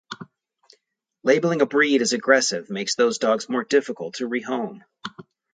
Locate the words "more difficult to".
3.47-4.27